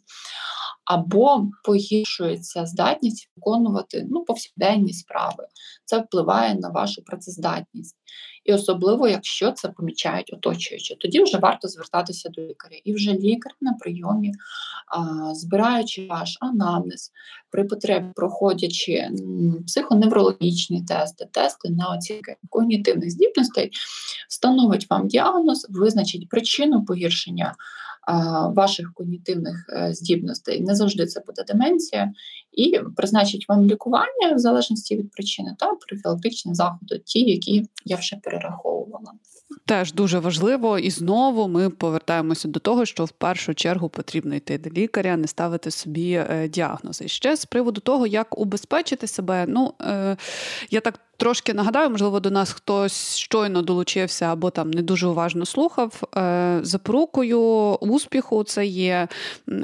Або 0.89 1.51
погіршується 1.65 2.67
здатність 2.67 3.31
виконувати 3.37 4.07
ну, 4.11 4.25
повсякденні 4.25 4.93
справи. 4.93 5.47
Це 5.85 5.99
впливає 5.99 6.55
на 6.55 6.69
вашу 6.69 7.03
працездатність. 7.03 7.97
І 8.45 8.53
особливо, 8.53 9.09
якщо 9.09 9.53
це 9.53 9.69
помічають 9.69 10.33
оточуючи, 10.33 10.95
тоді 10.95 11.23
вже 11.23 11.39
варто 11.39 11.69
звертатися 11.69 12.29
до 12.29 12.43
лікаря. 12.43 12.77
І 12.85 12.95
вже 12.95 13.13
лікар 13.13 13.53
на 13.61 13.73
прийомі, 13.73 14.33
збираючи 15.33 16.07
ваш 16.07 16.39
анамнез, 16.41 17.13
при 17.51 17.65
потребі 17.65 18.07
проходячи 18.17 19.09
психоневрологічні 19.67 20.85
тести, 20.85 21.29
тести 21.33 21.71
на 21.71 21.95
оцінки 21.97 22.37
когнітивних 22.51 23.11
здібностей, 23.11 23.71
встановить 24.29 24.91
вам 24.91 25.09
діагноз, 25.09 25.67
визначить 25.71 26.29
причину 26.29 26.85
погіршення 26.85 27.55
ваших 28.55 28.93
когнітивних 28.95 29.67
е, 29.69 29.93
здібностей. 29.95 30.61
Не 30.61 30.75
завжди 30.75 31.07
це 31.07 31.23
буде 31.27 31.45
деменція, 31.45 32.13
і 32.53 32.81
призначить 32.97 33.49
вам 33.49 33.67
лікування 33.67 34.35
в 34.35 34.39
залежності 34.39 34.97
від 34.97 35.11
причини 35.11 35.57
та 35.59 35.75
профілактичні 35.89 36.55
заходи, 36.55 37.03
ті, 37.05 37.21
які 37.21 37.65
я 37.85 37.97
вже 37.97 38.17
перераховувала. 38.17 39.13
Теж 39.65 39.93
дуже 39.93 40.19
важливо, 40.19 40.79
і 40.79 40.91
знову 40.91 41.49
ми 41.49 41.71
повертаємося 41.71 42.49
до 42.49 42.61
того, 42.61 42.85
що 42.85 43.05
в 43.05 43.11
першу 43.11 43.55
чергу 43.55 43.89
потрібно 43.89 44.35
йти 44.35 44.59
до 44.59 44.71
лікаря, 44.71 45.17
не 45.17 45.27
ставити 45.27 45.71
собі 45.71 46.13
е, 46.13 46.49
діагнози. 46.49 47.09
ще 47.09 47.37
з 47.37 47.45
приводу 47.45 47.81
того, 47.81 48.07
як 48.07 48.39
убезпечити 48.39 49.07
себе, 49.07 49.45
ну 49.49 49.75
е, 49.81 50.17
я 50.71 50.81
так 50.81 51.01
трошки 51.19 51.55
нагадаю, 51.55 51.91
можливо, 51.91 52.21
до 52.21 52.31
нас 52.31 52.53
хтось 52.53 53.17
щойно 53.17 53.63
долучився 53.63 54.25
або 54.25 54.51
там 54.51 54.71
не 54.71 54.83
дуже 54.83 55.07
уважно 55.07 55.47
слухав. 55.47 56.03
Е, 56.17 56.61
запорукою 56.63 57.41
успіху 57.81 58.45
це 58.45 58.67
є 58.67 59.09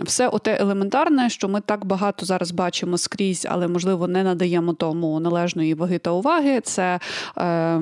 все 0.05 0.29
оте 0.29 0.57
елементарне, 0.61 1.31
що 1.31 1.49
ми 1.49 1.61
так 1.61 1.85
багато 1.85 2.27
зараз 2.27 2.51
бачимо 2.51 2.99
скрізь, 2.99 3.47
але 3.51 3.69
можливо 3.69 4.09
не 4.09 4.25
надаємо 4.25 4.73
тому 4.73 5.21
належної 5.21 5.75
ваги 5.75 5.99
та 5.99 6.11
уваги. 6.11 6.61
Це 6.61 7.01
е, 7.39 7.81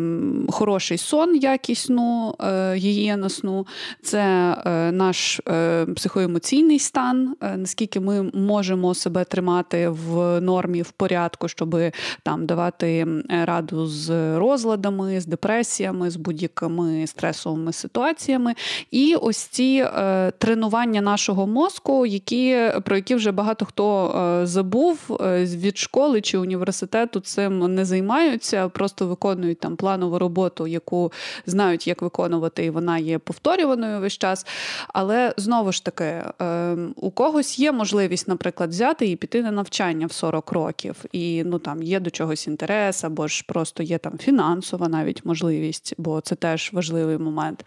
хороший 0.48 0.98
сон, 0.98 1.36
якісну 1.36 2.34
е, 2.40 2.74
гігієну 2.74 3.28
сну, 3.30 3.66
це 4.02 4.56
е, 4.66 4.92
наш 4.92 5.40
е, 5.48 5.86
психоемоційний 5.86 6.78
стан, 6.78 7.36
е, 7.42 7.56
наскільки 7.56 8.00
ми 8.00 8.22
можемо 8.34 8.94
себе 8.94 9.24
тримати 9.24 9.88
в 9.88 10.40
нормі 10.40 10.82
в 10.82 10.90
порядку, 10.90 11.48
щоб 11.48 11.76
там 12.22 12.46
давати 12.46 13.06
раду 13.28 13.61
з 13.72 14.38
розладами, 14.38 15.20
з 15.20 15.26
депресіями, 15.26 16.10
з 16.10 16.16
будь-якими 16.16 17.06
стресовими 17.06 17.72
ситуаціями. 17.72 18.54
І 18.90 19.14
ось 19.14 19.36
ці 19.36 19.84
е, 19.86 20.30
тренування 20.38 21.00
нашого 21.00 21.46
мозку, 21.46 22.06
які, 22.06 22.70
про 22.84 22.96
які 22.96 23.14
вже 23.14 23.32
багато 23.32 23.64
хто 23.64 24.08
е, 24.42 24.46
забув 24.46 25.18
е, 25.20 25.44
від 25.44 25.78
школи 25.78 26.20
чи 26.20 26.38
університету 26.38 27.20
цим 27.20 27.74
не 27.74 27.84
займаються, 27.84 28.68
просто 28.68 29.06
виконують 29.06 29.60
там 29.60 29.76
планову 29.76 30.18
роботу, 30.18 30.66
яку 30.66 31.12
знають, 31.46 31.86
як 31.86 32.02
виконувати, 32.02 32.64
і 32.64 32.70
вона 32.70 32.98
є 32.98 33.18
повторюваною 33.18 34.00
весь 34.00 34.18
час. 34.18 34.46
Але 34.88 35.34
знову 35.36 35.72
ж 35.72 35.84
таки, 35.84 36.04
е, 36.04 36.76
у 36.96 37.10
когось 37.10 37.58
є 37.58 37.72
можливість, 37.72 38.28
наприклад, 38.28 38.70
взяти 38.70 39.06
і 39.06 39.16
піти 39.16 39.42
на 39.42 39.50
навчання 39.50 40.06
в 40.06 40.12
40 40.12 40.52
років, 40.52 40.96
і 41.12 41.44
ну 41.44 41.58
там 41.58 41.82
є 41.82 42.00
до 42.00 42.10
чогось 42.10 42.46
інтерес, 42.46 43.04
або 43.04 43.28
ж 43.28 43.44
просто 43.52 43.82
є 43.82 43.98
там 43.98 44.18
фінансова 44.18 44.88
навіть 44.88 45.24
можливість, 45.24 45.94
бо 45.98 46.20
це 46.20 46.34
теж 46.34 46.70
важливий 46.72 47.18
момент. 47.18 47.66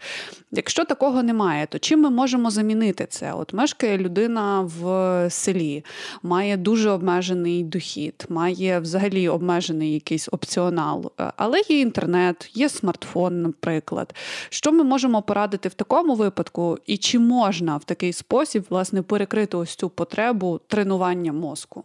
Якщо 0.52 0.84
такого 0.84 1.22
немає, 1.22 1.66
то 1.66 1.78
чим 1.78 2.00
ми 2.00 2.10
можемо 2.10 2.50
замінити 2.50 3.06
це? 3.06 3.32
От 3.32 3.52
мешкає 3.52 3.98
людина 3.98 4.60
в 4.60 5.30
селі, 5.30 5.84
має 6.22 6.56
дуже 6.56 6.90
обмежений 6.90 7.64
дохід, 7.64 8.26
має 8.28 8.80
взагалі 8.80 9.28
обмежений 9.28 9.94
якийсь 9.94 10.28
опціонал, 10.32 11.12
але 11.36 11.60
є 11.68 11.80
інтернет, 11.80 12.50
є 12.54 12.68
смартфон, 12.68 13.42
наприклад. 13.42 14.14
Що 14.48 14.72
ми 14.72 14.84
можемо 14.84 15.22
порадити 15.22 15.68
в 15.68 15.74
такому 15.74 16.14
випадку, 16.14 16.78
і 16.86 16.96
чи 16.96 17.18
можна 17.18 17.76
в 17.76 17.84
такий 17.84 18.12
спосіб 18.12 18.66
власне 18.70 19.02
перекрити 19.02 19.56
ось 19.56 19.74
цю 19.74 19.88
потребу 19.88 20.60
тренування 20.66 21.32
мозку? 21.32 21.84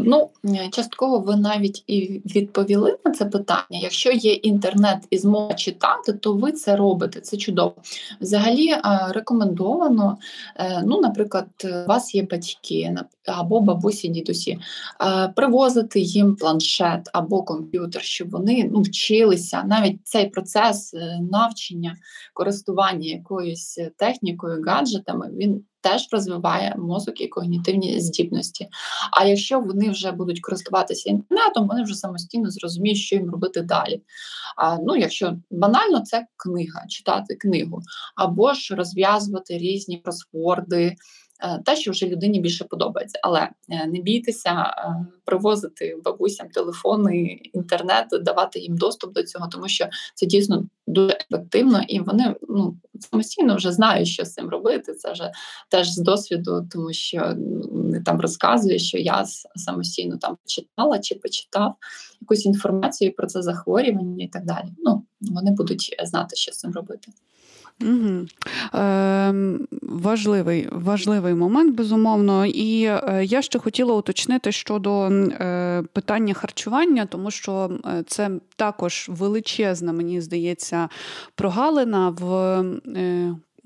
Ну, 0.00 0.30
частково 0.72 1.18
ви 1.18 1.36
навіть 1.36 1.84
і 1.86 2.22
відповіли 2.26 2.98
на 3.04 3.12
це 3.12 3.24
питання. 3.24 3.64
Якщо 3.70 4.10
є 4.10 4.32
інтернет 4.32 4.98
і 5.10 5.18
змога 5.18 5.54
читати, 5.54 6.12
то 6.12 6.32
ви 6.32 6.52
це 6.52 6.76
робите. 6.76 7.20
Це 7.20 7.36
чудово. 7.36 7.74
Взагалі 8.20 8.74
рекомендовано, 9.08 10.18
е, 10.56 10.82
ну, 10.86 11.00
наприклад, 11.00 11.46
у 11.64 11.88
вас 11.88 12.14
є 12.14 12.22
батьки 12.22 12.96
або 13.26 13.60
бабусі, 13.60 14.08
дідусі, 14.08 14.58
привозити 15.36 16.00
їм 16.00 16.36
планшет 16.36 17.10
або 17.12 17.42
комп'ютер, 17.42 18.02
щоб 18.02 18.30
вони 18.30 18.70
ну, 18.72 18.80
вчилися. 18.80 19.62
Навіть 19.66 20.00
цей 20.04 20.28
процес 20.28 20.94
е, 20.94 21.20
навчання, 21.30 21.96
користування 22.34 23.08
якоюсь 23.08 23.80
технікою, 23.96 24.62
гаджетами, 24.66 25.30
він 25.32 25.64
теж 25.86 26.08
розвиває 26.12 26.74
мозок 26.78 27.20
і 27.20 27.28
когнітивні 27.28 28.00
здібності. 28.00 28.68
А 29.12 29.24
якщо 29.24 29.60
вони 29.60 29.90
вже 29.90 30.12
будуть 30.12 30.40
користуватися 30.40 31.10
інтернетом, 31.10 31.68
вони 31.68 31.82
вже 31.82 31.94
самостійно 31.94 32.50
зрозуміють, 32.50 32.98
що 32.98 33.16
їм 33.16 33.30
робити 33.30 33.60
далі. 33.60 34.02
А, 34.56 34.76
Ну, 34.76 34.96
якщо 34.96 35.36
банально, 35.50 36.00
це 36.00 36.26
книга, 36.36 36.86
читати 36.88 37.34
книгу, 37.34 37.80
або 38.16 38.54
ж 38.54 38.74
розв'язувати 38.74 39.58
різні 39.58 39.98
кросворди, 39.98 40.96
Е, 41.40 41.62
те, 41.64 41.76
що 41.76 41.90
вже 41.90 42.06
людині 42.06 42.40
більше 42.40 42.64
подобається. 42.64 43.18
Але 43.22 43.40
е, 43.68 43.86
не 43.86 44.00
бійтеся 44.00 44.50
е, 44.52 45.06
привозити 45.24 45.96
бабусям 46.04 46.48
телефони, 46.48 47.40
інтернет, 47.52 48.06
давати 48.22 48.58
їм 48.58 48.76
доступ 48.76 49.12
до 49.12 49.22
цього, 49.22 49.48
тому 49.48 49.68
що 49.68 49.86
це 50.14 50.26
дійсно 50.26 50.64
дуже 50.86 51.18
ефективно, 51.30 51.82
і 51.88 52.00
вони 52.00 52.34
ну 52.48 52.76
самостійно 53.00 53.56
вже 53.56 53.72
знають, 53.72 54.08
що 54.08 54.24
з 54.24 54.32
цим 54.32 54.48
робити. 54.48 54.94
Це 54.94 55.12
вже 55.12 55.32
теж 55.68 55.90
з 55.90 55.98
досвіду, 55.98 56.68
тому 56.72 56.92
що 56.92 57.34
не 57.72 58.02
там 58.02 58.20
розказує, 58.20 58.78
що 58.78 58.98
я 58.98 59.24
самостійно 59.54 60.16
там 60.16 60.36
читала 60.46 60.98
чи 60.98 61.14
почитав 61.14 61.74
якусь 62.20 62.46
інформацію 62.46 63.12
про 63.12 63.26
це 63.26 63.42
захворювання 63.42 64.24
і 64.24 64.28
так 64.28 64.44
далі. 64.44 64.68
Ну 64.78 65.02
вони 65.20 65.50
будуть 65.50 65.96
знати, 66.04 66.36
що 66.36 66.52
з 66.52 66.58
цим 66.58 66.72
робити. 66.72 67.12
Угу. 67.80 68.26
Е, 68.74 69.34
Важливий 69.82 70.68
важливий 70.72 71.34
момент, 71.34 71.76
безумовно. 71.76 72.46
І 72.46 72.82
е, 72.82 73.24
я 73.24 73.42
ще 73.42 73.58
хотіла 73.58 73.94
уточнити 73.94 74.52
щодо 74.52 75.02
е, 75.02 75.82
питання 75.92 76.34
харчування, 76.34 77.06
тому 77.06 77.30
що 77.30 77.70
е, 77.86 78.04
це 78.06 78.30
також 78.56 79.06
величезна, 79.08 79.92
мені 79.92 80.20
здається, 80.20 80.88
прогалина 81.34 82.08
в 82.08 82.64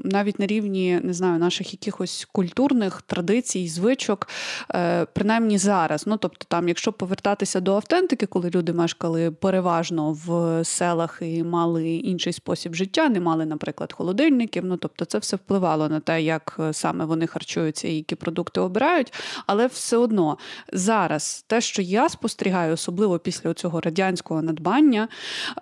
навіть 0.05 0.39
на 0.39 0.47
рівні 0.47 1.01
не 1.03 1.13
знаю, 1.13 1.39
наших 1.39 1.73
якихось 1.73 2.29
культурних 2.33 3.03
традицій, 3.03 3.69
звичок, 3.69 4.29
е, 4.75 5.05
принаймні 5.05 5.59
зараз. 5.59 6.07
Ну 6.07 6.17
тобто, 6.17 6.47
там, 6.49 6.69
якщо 6.69 6.93
повертатися 6.93 7.61
до 7.61 7.75
автентики, 7.75 8.27
коли 8.27 8.51
люди 8.51 8.73
мешкали 8.73 9.31
переважно 9.31 10.13
в 10.13 10.61
селах 10.65 11.19
і 11.23 11.43
мали 11.43 11.89
інший 11.89 12.33
спосіб 12.33 12.75
життя, 12.75 13.09
не 13.09 13.21
мали, 13.21 13.47
наприклад, 13.47 13.93
холодильників. 13.93 14.65
Ну 14.65 14.77
тобто, 14.77 15.05
це 15.05 15.19
все 15.19 15.37
впливало 15.37 15.89
на 15.89 16.01
те, 16.01 16.23
як 16.23 16.57
е, 16.61 16.73
саме 16.73 17.05
вони 17.05 17.27
харчуються 17.27 17.89
і 17.89 17.95
які 17.95 18.15
продукти 18.15 18.61
обирають. 18.61 19.13
Але 19.47 19.67
все 19.67 19.97
одно 19.97 20.39
зараз 20.73 21.45
те, 21.47 21.61
що 21.61 21.83
я 21.83 22.09
спостерігаю, 22.09 22.75
особливо 22.75 23.19
після 23.19 23.55
цього 23.55 23.81
радянського 23.81 24.43
надбання, 24.43 25.09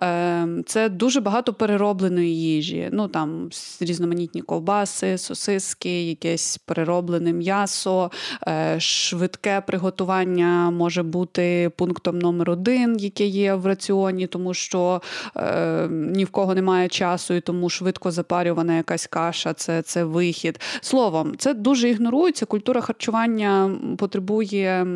е, 0.01 0.47
це 0.65 0.89
дуже 0.89 1.21
багато 1.21 1.53
переробленої 1.53 2.41
їжі. 2.41 2.89
Ну 2.91 3.07
там 3.07 3.49
різноманітні 3.79 4.28
різноманітні 4.29 4.41
ковбаси, 4.41 5.17
сосиски, 5.17 6.03
якесь 6.03 6.57
перероблене 6.57 7.33
м'ясо, 7.33 8.11
е, 8.47 8.79
швидке 8.79 9.61
приготування 9.61 10.71
може 10.71 11.03
бути 11.03 11.71
пунктом 11.77 12.19
номер 12.19 12.49
один, 12.49 12.97
яке 12.99 13.25
є 13.25 13.53
в 13.53 13.65
раціоні, 13.65 14.27
тому 14.27 14.53
що 14.53 15.01
е, 15.35 15.87
ні 15.89 16.25
в 16.25 16.29
кого 16.29 16.55
немає 16.55 16.87
часу, 16.87 17.33
і 17.33 17.41
тому 17.41 17.69
швидко 17.69 18.11
запарювана 18.11 18.77
якась 18.77 19.07
каша, 19.07 19.53
це, 19.53 19.81
це 19.81 20.03
вихід. 20.03 20.59
Словом, 20.81 21.33
це 21.37 21.53
дуже 21.53 21.89
ігнорується. 21.89 22.45
Культура 22.45 22.81
харчування 22.81 23.71
потребує 23.97 24.87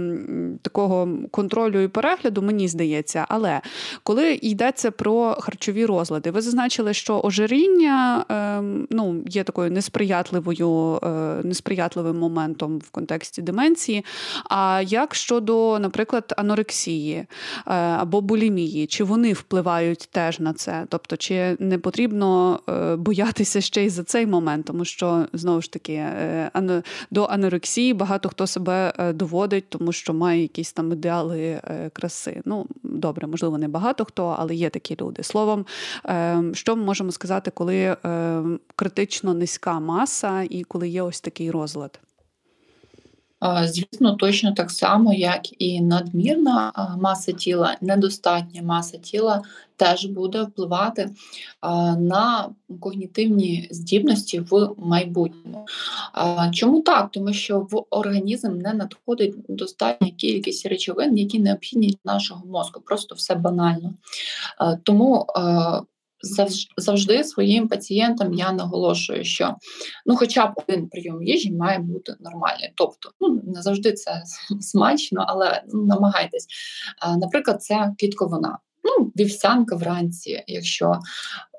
такого 0.61 1.09
контролю 1.31 1.81
і 1.81 1.87
перегляду, 1.87 2.41
мені 2.41 2.67
здається. 2.67 3.25
Але 3.29 3.61
коли 4.03 4.33
йдеться 4.41 4.91
про 4.91 5.35
харчові 5.39 5.85
розлади, 5.85 6.31
ви 6.31 6.41
зазначили, 6.41 6.93
що 6.93 7.21
ожиріння 7.23 8.25
ем, 8.29 8.87
ну, 8.89 9.22
є 9.25 9.43
такою 9.43 9.71
несприятливою, 9.71 10.99
е, 11.03 11.07
несприятливим 11.43 12.19
моментом 12.19 12.79
в 12.79 12.89
контексті 12.89 13.41
деменції. 13.41 14.05
А 14.49 14.81
як 14.87 15.15
щодо, 15.15 15.79
наприклад, 15.79 16.33
анорексії 16.37 17.15
е, 17.15 17.27
або 17.65 18.21
булімії, 18.21 18.87
чи 18.87 19.03
вони 19.03 19.33
впливають 19.33 20.09
теж 20.11 20.39
на 20.39 20.53
це? 20.53 20.85
Тобто, 20.89 21.17
чи 21.17 21.55
не 21.59 21.77
потрібно 21.77 22.59
е, 22.69 22.95
боятися 22.95 23.61
ще 23.61 23.85
й 23.85 23.89
за 23.89 24.03
цей 24.03 24.27
момент, 24.27 24.65
тому 24.65 24.85
що 24.85 25.25
знову 25.33 25.61
ж 25.61 25.71
таки 25.71 26.05
до 27.11 27.23
анорексії 27.23 27.93
багато 27.93 28.29
хто 28.29 28.47
себе 28.47 28.93
доводить, 29.13 29.69
тому 29.69 29.91
що 29.91 30.13
має 30.13 30.41
якісь 30.41 30.73
там 30.73 30.91
ідеали 30.91 31.61
краси. 31.93 32.41
Ну 32.45 32.65
добре, 32.83 33.27
можливо, 33.27 33.57
не 33.57 33.67
багато 33.67 34.05
хто, 34.05 34.35
але 34.39 34.55
є 34.55 34.69
такі 34.69 34.97
люди. 35.01 35.23
Словом, 35.23 35.65
що 36.53 36.75
ми 36.75 36.83
можемо 36.83 37.11
сказати, 37.11 37.51
коли 37.51 37.97
критично 38.75 39.12
критично 39.13 39.33
низька 39.33 39.79
маса 39.79 40.41
і 40.49 40.63
коли 40.63 40.89
є 40.89 41.01
ось 41.01 41.21
такий 41.21 41.51
розлад? 41.51 41.99
Звісно, 43.63 44.15
точно 44.15 44.51
так 44.53 44.71
само, 44.71 45.13
як 45.13 45.61
і 45.61 45.81
надмірна 45.81 46.73
маса 47.01 47.31
тіла, 47.31 47.77
недостатня 47.81 48.61
маса 48.61 48.97
тіла 48.97 49.41
теж 49.75 50.05
буде 50.05 50.43
впливати 50.43 51.09
на 51.97 52.49
когнітивні 52.79 53.67
здібності 53.71 54.39
в 54.39 54.75
майбутньому. 54.77 55.65
Чому 56.51 56.81
так? 56.81 57.11
Тому 57.11 57.33
що 57.33 57.59
в 57.59 57.85
організм 57.89 58.57
не 58.57 58.73
надходить 58.73 59.35
достатня 59.49 60.11
кількість 60.17 60.65
речовин, 60.65 61.17
які 61.17 61.39
необхідні 61.39 61.87
для 61.87 62.13
нашого 62.13 62.45
мозку, 62.45 62.81
просто 62.81 63.15
все 63.15 63.35
банально. 63.35 63.93
Тому 64.83 65.27
завжди 66.77 67.23
своїм 67.23 67.67
пацієнтам 67.67 68.33
я 68.33 68.51
наголошую, 68.51 69.23
що 69.23 69.55
ну, 70.05 70.15
хоча 70.15 70.47
б 70.47 70.53
один 70.55 70.87
прийом 70.89 71.23
їжі 71.23 71.51
має 71.51 71.79
бути 71.79 72.15
нормальний. 72.19 72.73
Тобто, 72.75 73.11
ну 73.19 73.41
не 73.43 73.61
завжди 73.61 73.93
це 73.93 74.23
смачно, 74.61 75.25
але 75.27 75.63
ну, 75.73 75.85
намагайтесь. 75.85 76.47
Наприклад, 77.17 77.63
це 77.63 77.93
клітковина. 77.99 78.57
Ну, 78.83 79.11
вівсянка 79.15 79.75
вранці. 79.75 80.43
Якщо 80.47 80.99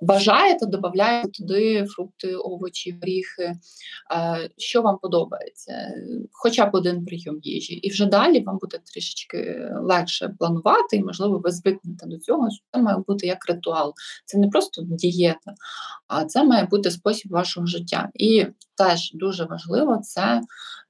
бажаєте, 0.03 0.67
додавайте 0.67 1.29
туди 1.29 1.85
фрукти, 1.85 2.35
овочі, 2.35 2.99
горіхи, 3.01 3.53
що 4.59 4.83
вам 4.83 4.99
подобається, 4.99 5.95
хоча 6.33 6.67
б 6.67 6.71
один 6.73 7.05
прийом 7.05 7.39
їжі. 7.43 7.75
І 7.75 7.91
вже 7.91 8.07
далі 8.07 8.41
вам 8.41 8.59
буде 8.59 8.79
трішечки 8.85 9.69
легше 9.81 10.35
планувати, 10.39 10.97
і, 10.97 11.05
можливо, 11.05 11.39
ви 11.39 11.51
звикнете 11.51 12.07
до 12.07 12.19
цього. 12.19 12.49
Це 12.73 12.83
має 12.83 12.99
бути 13.07 13.27
як 13.27 13.47
ритуал. 13.49 13.95
Це 14.25 14.39
не 14.39 14.49
просто 14.49 14.83
дієта, 14.83 15.55
а 16.09 16.25
це 16.25 16.45
має 16.45 16.65
бути 16.65 16.91
спосіб 16.91 17.33
вашого 17.33 17.67
життя. 17.67 18.09
І 18.15 18.47
теж 18.77 19.13
дуже 19.15 19.45
важливо 19.45 19.99
це 20.03 20.41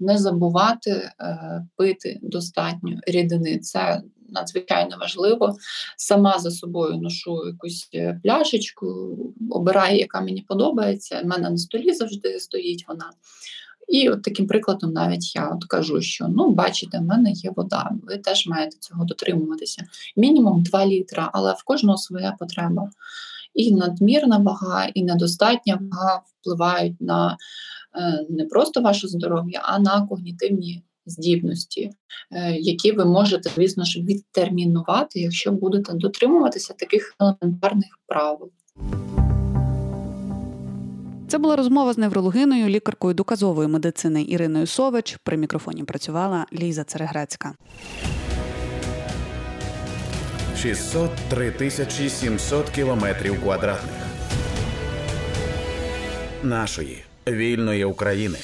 не 0.01 0.19
забувати 0.19 0.91
е, 0.91 1.67
пити 1.77 2.19
достатньо 2.23 3.01
рідини. 3.07 3.59
Це 3.59 4.03
надзвичайно 4.35 4.97
важливо. 5.01 5.57
Сама 5.97 6.39
за 6.39 6.51
собою 6.51 6.97
ношу 6.97 7.47
якусь 7.47 7.89
е, 7.95 8.21
пляшечку, 8.23 9.17
обираю, 9.51 9.99
яка 9.99 10.21
мені 10.21 10.45
подобається. 10.49 11.21
У 11.25 11.27
мене 11.27 11.51
на 11.51 11.57
столі 11.57 11.93
завжди 11.93 12.41
стоїть 12.41 12.85
вона. 12.89 13.11
І 13.89 14.09
от 14.09 14.23
таким 14.23 14.47
прикладом 14.47 14.93
навіть 14.93 15.37
я 15.37 15.49
от 15.49 15.65
кажу, 15.65 16.01
що 16.01 16.29
ну, 16.29 16.51
бачите, 16.51 16.99
в 16.99 17.03
мене 17.03 17.33
є 17.33 17.53
вода, 17.57 17.91
ви 18.03 18.19
теж 18.19 18.47
маєте 18.47 18.77
цього 18.81 19.05
дотримуватися. 19.05 19.85
Мінімум 20.17 20.63
2 20.63 20.87
літра, 20.87 21.31
але 21.33 21.53
в 21.53 21.63
кожного 21.63 21.99
своя 21.99 22.37
потреба. 22.39 22.91
І 23.55 23.75
надмірна 23.75 24.39
вага, 24.39 24.87
і 24.95 25.03
недостатня 25.03 25.79
вага 25.81 26.23
впливають 26.27 27.01
на 27.01 27.37
е, 27.97 28.27
не 28.31 28.45
просто 28.45 28.81
ваше 28.81 29.09
здоров'я, 29.09 29.61
а 29.65 29.79
на 29.79 30.07
когнітивні 30.07 30.83
здібності, 31.07 31.91
е, 32.33 32.57
які 32.57 32.93
ви 32.93 33.05
можете, 33.05 33.51
звісно 33.55 33.85
ж, 33.85 34.01
відтермінувати, 34.01 35.21
якщо 35.21 35.53
будете 35.53 35.93
дотримуватися 35.93 36.75
таких 36.75 37.17
елементарних 37.21 37.99
правил. 38.07 38.51
Це 41.29 41.39
була 41.39 41.57
розмова 41.57 41.93
з 41.93 41.99
неврологиною, 41.99 42.69
лікаркою 42.69 43.15
доказової 43.15 43.69
медицини 43.69 44.25
Іриною 44.29 44.67
Сович. 44.67 45.19
При 45.23 45.37
мікрофоні 45.37 45.85
працювала 45.85 46.47
Ліза 46.53 46.85
Цереграцька. 46.85 47.55
603 50.57 51.51
тисячі 51.51 52.09
700 52.09 52.71
кілометрів 52.71 53.43
квадратних 53.43 54.05
нашої 56.43 57.05
вільної 57.29 57.85
України. 57.85 58.39